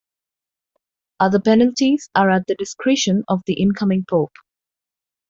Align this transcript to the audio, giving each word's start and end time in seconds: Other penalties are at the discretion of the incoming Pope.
Other 1.19 1.39
penalties 1.39 2.09
are 2.15 2.31
at 2.31 2.47
the 2.47 2.55
discretion 2.55 3.23
of 3.27 3.43
the 3.45 3.61
incoming 3.61 4.05
Pope. 4.09 4.33